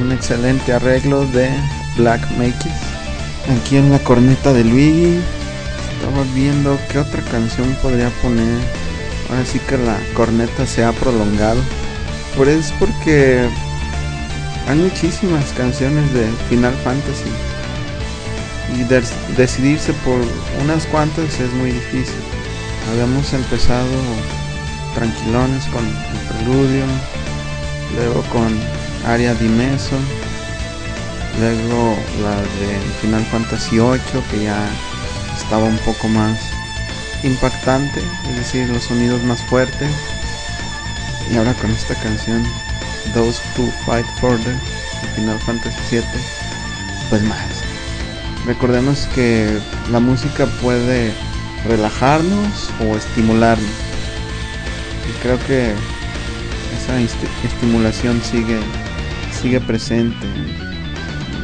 [0.00, 1.50] Un excelente arreglo de
[1.96, 2.70] Black Makes.
[3.60, 5.18] Aquí en la corneta de Luigi
[5.92, 8.83] estaba viendo qué otra canción podría poner.
[9.34, 11.60] Ahora sí que la corneta se ha prolongado.
[12.36, 13.48] Por es porque
[14.68, 17.30] Hay muchísimas canciones de Final Fantasy
[18.76, 18.84] y
[19.36, 20.20] decidirse por
[20.62, 22.14] unas cuantas es muy difícil.
[22.92, 23.90] Habíamos empezado
[24.94, 26.84] tranquilones con el preludio,
[27.96, 28.56] luego con
[29.06, 29.96] Aria di Meso,
[31.40, 34.66] luego la de Final Fantasy VIII que ya
[35.36, 36.53] estaba un poco más
[37.24, 38.00] impactante,
[38.30, 39.90] es decir, los sonidos más fuertes.
[41.32, 42.44] Y ahora con esta canción,
[43.14, 46.02] Those Who Fight Further, de Final Fantasy VII,
[47.10, 47.48] pues más.
[48.46, 49.58] Recordemos que
[49.90, 51.12] la música puede
[51.66, 53.70] relajarnos o estimularnos.
[55.08, 55.72] Y creo que
[56.76, 57.00] esa
[57.42, 58.60] estimulación sigue,
[59.32, 60.26] sigue presente.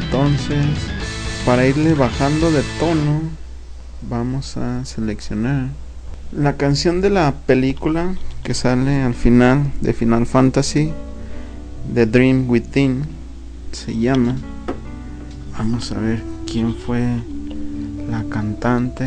[0.03, 0.67] Entonces,
[1.47, 3.23] para irle bajando de tono,
[4.09, 5.69] vamos a seleccionar
[6.33, 10.93] la canción de la película que sale al final de Final Fantasy,
[11.93, 13.03] The Dream Within,
[13.73, 14.37] se llama.
[15.59, 17.03] Vamos a ver quién fue
[18.09, 19.07] la cantante.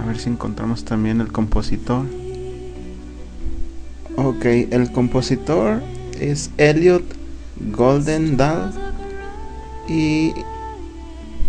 [0.00, 2.04] A ver si encontramos también el compositor.
[4.16, 5.82] Ok, el compositor
[6.20, 7.04] es Elliot
[7.72, 8.72] Goldendal
[9.88, 10.32] y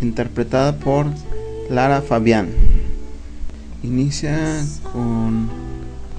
[0.01, 1.05] interpretada por
[1.70, 2.49] Lara Fabián.
[3.84, 5.49] Inicia con.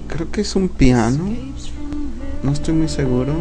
[0.07, 1.29] Creo que es un piano.
[2.43, 3.33] No estoy muy seguro.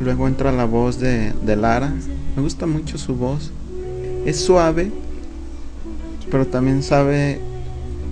[0.00, 1.92] Luego entra la voz de, de Lara.
[2.36, 3.50] Me gusta mucho su voz.
[4.24, 4.92] Es suave,
[6.30, 7.40] pero también sabe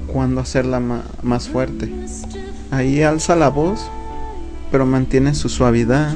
[0.06, 0.80] cuándo hacerla
[1.22, 1.92] más fuerte.
[2.70, 3.88] Ahí alza la voz,
[4.72, 6.14] pero mantiene su suavidad.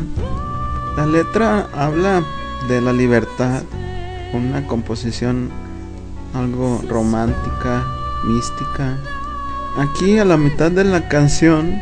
[0.96, 2.24] La letra habla
[2.68, 3.62] de la libertad,
[4.32, 5.50] una composición
[6.34, 7.84] algo romántica,
[8.24, 8.96] mística.
[9.76, 11.80] Aquí a la mitad de la canción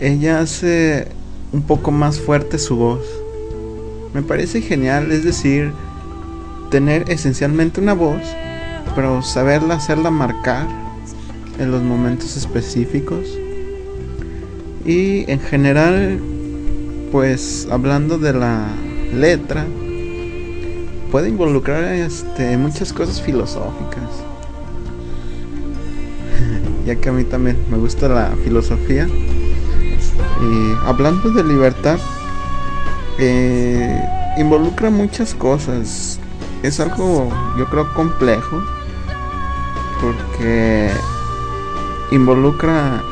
[0.00, 1.08] ella hace
[1.52, 3.00] un poco más fuerte su voz.
[4.12, 5.72] Me parece genial, es decir,
[6.70, 8.22] tener esencialmente una voz,
[8.94, 10.66] pero saberla hacerla marcar
[11.58, 13.26] en los momentos específicos.
[14.84, 16.18] Y en general,
[17.10, 18.68] pues hablando de la
[19.14, 19.66] letra,
[21.10, 24.10] puede involucrar este, muchas cosas filosóficas.
[26.86, 29.08] ya que a mí también me gusta la filosofía.
[29.08, 31.98] Y hablando de libertad,
[33.18, 34.02] eh,
[34.36, 36.18] involucra muchas cosas.
[36.62, 38.62] Es algo, yo creo, complejo.
[40.00, 40.90] Porque
[42.10, 43.02] involucra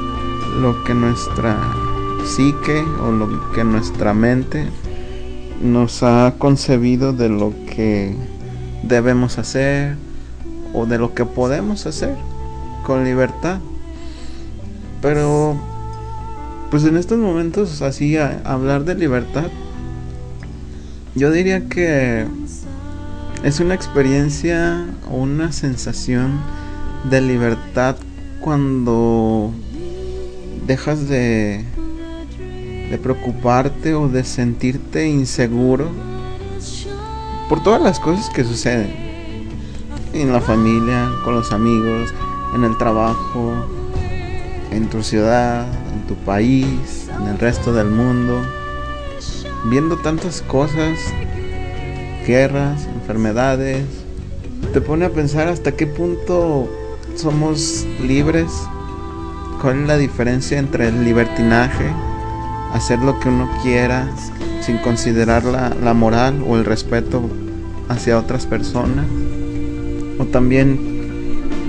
[0.61, 1.57] lo que nuestra
[2.25, 4.69] psique o lo que nuestra mente
[5.63, 8.15] nos ha concebido de lo que
[8.83, 9.97] debemos hacer
[10.73, 12.17] o de lo que podemos hacer
[12.85, 13.61] con libertad.
[15.01, 15.57] Pero,
[16.71, 19.49] pues en estos momentos, así, hablar de libertad,
[21.15, 22.27] yo diría que
[23.45, 26.41] es una experiencia o una sensación
[27.11, 27.97] de libertad
[28.41, 29.53] cuando
[30.67, 31.65] dejas de
[32.91, 35.89] de preocuparte o de sentirte inseguro
[37.49, 39.05] por todas las cosas que suceden
[40.13, 42.15] en la familia, con los amigos,
[42.55, 43.53] en el trabajo,
[44.71, 48.41] en tu ciudad, en tu país, en el resto del mundo,
[49.65, 50.99] viendo tantas cosas,
[52.27, 53.85] guerras, enfermedades,
[54.73, 56.69] te pone a pensar hasta qué punto
[57.17, 58.51] somos libres,
[59.61, 61.93] cuál es la diferencia entre el libertinaje
[62.75, 64.07] hacer lo que uno quiera
[64.61, 67.31] sin considerar la, moral o el respeto
[67.89, 69.07] hacia otras personas.
[70.19, 70.79] O también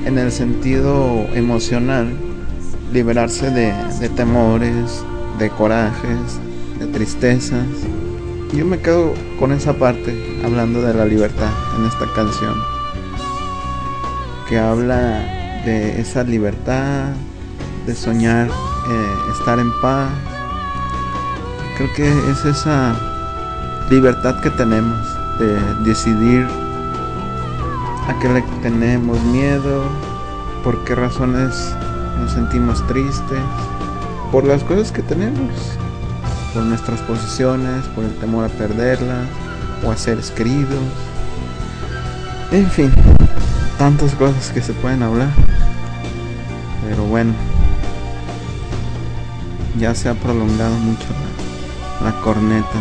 [0.06, 2.12] en el sentido emocional,
[2.92, 5.04] liberarse de, de temores,
[5.40, 6.40] de corajes,
[6.80, 7.66] de tristezas.
[8.54, 12.56] Yo me quedo con esa parte hablando de la libertad en esta canción,
[14.48, 17.10] que habla de esa libertad,
[17.86, 20.12] de soñar, eh, estar en paz,
[21.78, 22.96] Creo que es esa
[23.90, 24.98] libertad que tenemos
[25.38, 26.48] de decidir
[28.08, 29.84] a qué le tenemos miedo,
[30.64, 31.76] por qué razones
[32.18, 33.40] nos sentimos tristes,
[34.32, 35.52] por las cosas que tenemos,
[36.54, 39.28] por nuestras posesiones, por el temor a perderlas
[39.86, 40.80] o a ser queridos.
[42.52, 42.90] En fin,
[43.78, 45.30] tantas cosas que se pueden hablar.
[46.88, 47.34] Pero bueno,
[49.78, 51.08] ya se ha prolongado mucho
[52.06, 52.80] la corneta.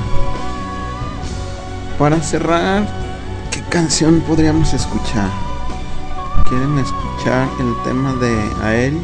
[1.99, 2.87] Para cerrar,
[3.51, 5.31] ¿qué canción podríamos escuchar?
[6.47, 9.01] ¿Quieren escuchar el tema de Aeria,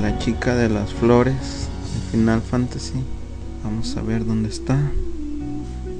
[0.00, 3.02] la chica de las flores de Final Fantasy?
[3.64, 4.78] Vamos a ver dónde está.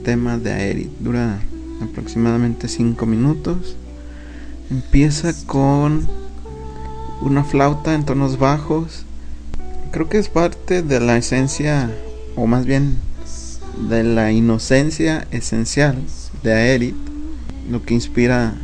[0.05, 0.93] Tema de Aerith.
[1.01, 1.41] Dura
[1.83, 3.75] aproximadamente 5 minutos.
[4.71, 6.07] Empieza con
[7.21, 9.05] una flauta en tonos bajos.
[9.91, 11.91] Creo que es parte de la esencia,
[12.37, 13.08] o más bien
[13.87, 16.03] de la inocencia esencial
[16.43, 16.97] de Aerith,
[17.71, 18.55] lo que inspira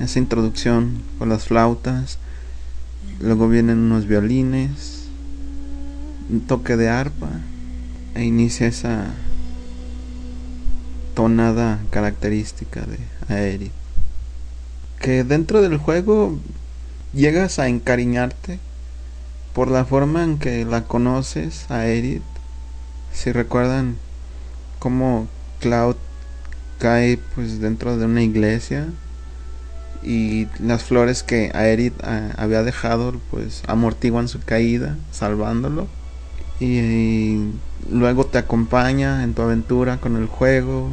[0.00, 2.18] esa introducción con las flautas.
[3.20, 5.06] Luego vienen unos violines,
[6.30, 7.30] un toque de arpa
[8.14, 9.06] e inicia esa
[11.14, 12.98] tonada característica de
[13.34, 13.72] Aerith.
[15.00, 16.38] Que dentro del juego
[17.12, 18.58] llegas a encariñarte
[19.54, 22.22] por la forma en que la conoces a Aerith.
[23.12, 23.96] Si recuerdan
[24.80, 25.28] cómo
[25.60, 25.94] Cloud
[26.80, 28.88] cae pues dentro de una iglesia
[30.02, 31.94] y las flores que Aerith
[32.36, 35.86] había dejado pues amortiguan su caída salvándolo.
[36.58, 37.52] Y,
[37.90, 40.90] luego te acompaña en tu aventura con el juego.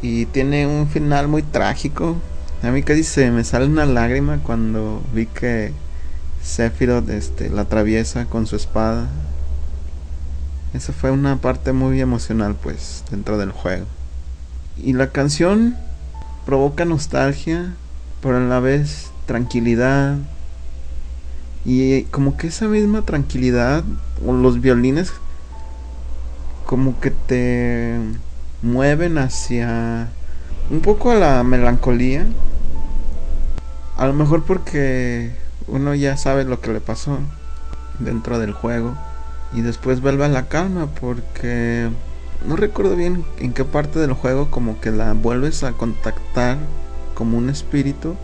[0.00, 2.16] Y tiene un final muy trágico.
[2.62, 5.72] A mí casi se me sale una lágrima cuando vi que
[6.42, 9.08] Sephiroth este, la atraviesa con su espada
[10.74, 13.86] esa fue una parte muy emocional pues dentro del juego
[14.76, 15.76] y la canción
[16.46, 17.74] provoca nostalgia,
[18.20, 20.16] pero a la vez tranquilidad.
[21.64, 23.84] Y como que esa misma tranquilidad,
[24.26, 25.12] o los violines,
[26.66, 27.98] como que te
[28.62, 30.08] mueven hacia
[30.70, 32.26] un poco a la melancolía.
[33.96, 35.32] A lo mejor porque
[35.68, 37.18] uno ya sabe lo que le pasó
[38.00, 38.94] dentro del juego.
[39.54, 41.88] Y después vuelve a la calma porque
[42.46, 46.58] no recuerdo bien en qué parte del juego como que la vuelves a contactar
[47.14, 48.16] como un espíritu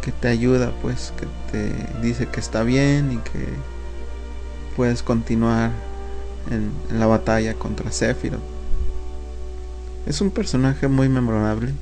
[0.00, 3.46] que te ayuda, pues que te dice que está bien y que
[4.76, 5.72] puedes continuar
[6.50, 8.40] en, la batalla contra Sephiroth.
[10.06, 11.74] Es un personaje muy memorable.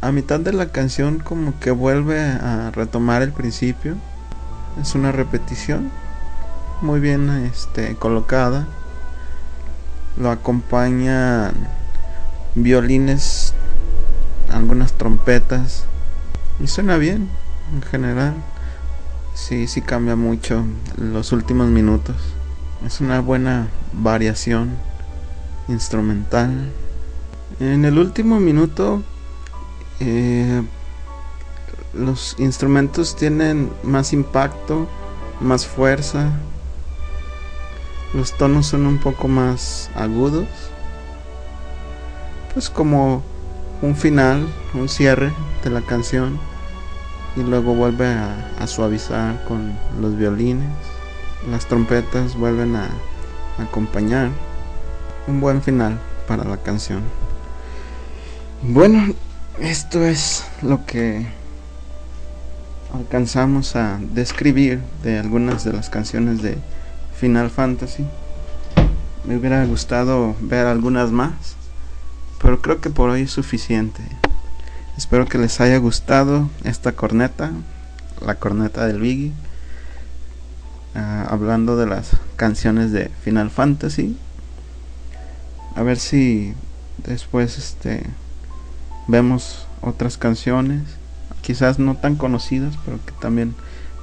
[0.00, 3.96] A mitad de la canción como que vuelve a retomar el principio.
[4.80, 5.90] Es una repetición
[6.82, 8.66] muy bien este, colocada
[10.16, 11.52] lo acompañan
[12.54, 13.52] violines,
[14.50, 15.84] algunas trompetas
[16.58, 17.28] y suena bien
[17.74, 18.34] en general.
[19.34, 20.64] Sí, sí cambia mucho
[20.96, 22.16] los últimos minutos.
[22.86, 24.70] Es una buena variación
[25.68, 26.70] instrumental.
[27.60, 29.02] En el último minuto
[30.00, 30.62] eh,
[31.92, 34.88] los instrumentos tienen más impacto,
[35.40, 36.30] más fuerza,
[38.14, 40.46] los tonos son un poco más agudos.
[42.54, 43.22] Pues como
[43.82, 45.32] un final, un cierre
[45.64, 46.38] de la canción.
[47.36, 50.70] Y luego vuelve a, suavizar con los violines.
[51.50, 52.88] Las trompetas vuelven a
[53.58, 54.30] acompañar.
[55.26, 57.02] Un buen final para la canción.
[58.62, 59.14] Bueno,
[59.60, 61.26] esto es lo que
[62.94, 66.58] alcanzamos a describir de algunas de las canciones de
[67.18, 68.04] Final Fantasy.
[69.24, 71.56] Me hubiera gustado ver algunas más,
[72.40, 74.02] pero creo que por hoy es suficiente.
[74.96, 77.52] Espero que les haya gustado esta corneta,
[78.24, 79.32] la corneta del Biggie,
[80.94, 84.16] ah, hablando de las canciones de Final Fantasy.
[85.74, 86.54] A ver si
[86.98, 88.04] después este
[89.06, 90.82] vemos otras canciones,
[91.42, 93.54] quizás no tan conocidas, pero que también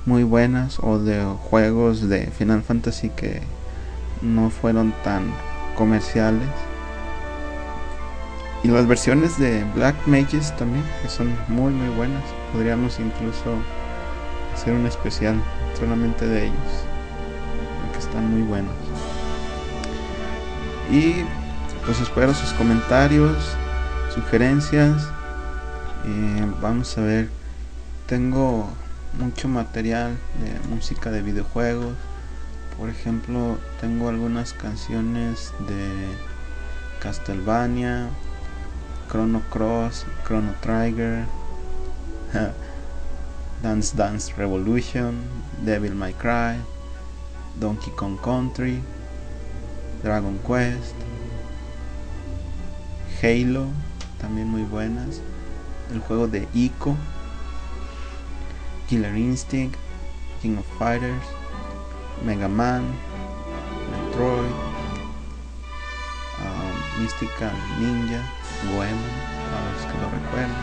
[0.05, 3.41] muy buenas o de juegos de Final Fantasy que
[4.21, 5.31] no fueron tan
[5.75, 6.47] comerciales.
[8.63, 12.23] Y las versiones de Black Mages también, que son muy muy buenas.
[12.53, 13.57] Podríamos incluso
[14.53, 15.35] hacer un especial
[15.77, 16.85] solamente de ellos,
[17.81, 18.73] porque están muy buenos.
[20.91, 21.25] Y
[21.85, 23.55] pues espero sus comentarios,
[24.13, 25.09] sugerencias.
[26.05, 27.29] Eh, vamos a ver,
[28.07, 28.69] tengo
[29.17, 31.95] mucho material de música de videojuegos.
[32.77, 36.07] Por ejemplo, tengo algunas canciones de
[36.99, 38.09] Castlevania,
[39.09, 41.25] Chrono Cross, Chrono Trigger,
[43.61, 45.21] Dance Dance Revolution,
[45.63, 46.59] Devil May Cry,
[47.59, 48.81] Donkey Kong Country,
[50.01, 50.95] Dragon Quest,
[53.21, 53.67] Halo,
[54.19, 55.21] también muy buenas,
[55.93, 56.97] el juego de Ico
[58.93, 59.75] Killer Instinct,
[60.39, 61.25] King of Fighters,
[62.21, 62.95] Mega Man,
[63.89, 64.53] Metroid,
[66.37, 67.49] um, Mystical
[67.81, 68.21] Ninja,
[68.69, 69.13] Goemon,
[69.49, 70.53] para los que lo recuerdan,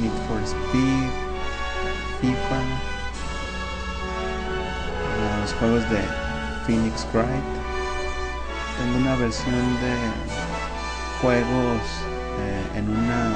[0.00, 1.10] Need for Speed,
[2.22, 2.60] FIFA,
[5.42, 6.00] los juegos de
[6.64, 7.52] Phoenix Wright,
[8.78, 9.94] tengo una versión de
[11.20, 11.82] juegos
[12.40, 13.34] eh, en una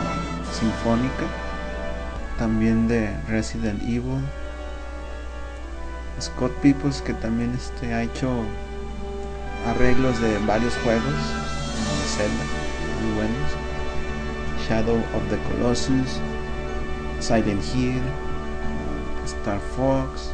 [0.59, 1.46] sinfónica,
[2.39, 4.23] también de Resident Evil.
[6.21, 8.31] Scott Peoples que también este, ha hecho
[9.67, 12.45] arreglos de varios juegos de Zelda
[13.03, 13.67] muy buenos.
[14.67, 16.19] Shadow of the Colossus,
[17.21, 18.03] Silent Hill,
[19.25, 20.33] Star Fox,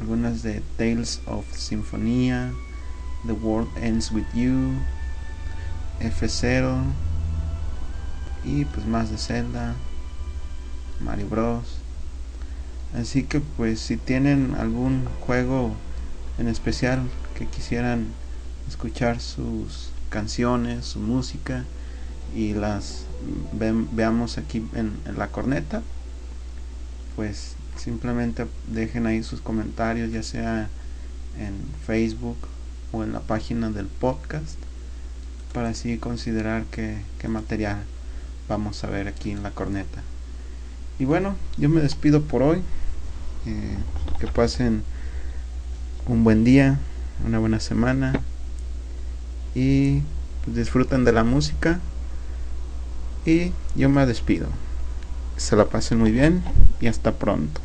[0.00, 2.52] algunas de Tales of Symphonia,
[3.26, 4.72] The World Ends With You,
[6.00, 6.82] F0
[8.44, 9.74] y pues más de Zelda,
[11.00, 11.78] Mario Bros.
[12.94, 15.74] Así que pues si tienen algún juego
[16.38, 18.08] en especial que quisieran
[18.68, 21.64] escuchar sus canciones, su música
[22.34, 23.04] y las
[23.52, 25.82] veamos aquí en, en la corneta,
[27.16, 30.68] pues simplemente dejen ahí sus comentarios ya sea
[31.38, 31.54] en
[31.86, 32.36] Facebook
[32.92, 34.56] o en la página del podcast
[35.52, 37.78] para así considerar qué, material
[38.50, 40.02] vamos a ver aquí en la corneta.
[40.98, 42.62] Y bueno yo me despido por hoy.
[43.46, 43.78] Eh,
[44.18, 44.82] que pasen
[46.06, 46.78] un buen día
[47.24, 48.20] una buena semana.
[49.54, 50.02] Y
[50.44, 51.80] pues, disfruten de la música.
[53.24, 54.48] Y yo me despido.
[55.36, 56.42] Se la pasen muy bien
[56.80, 57.60] y hasta pronto.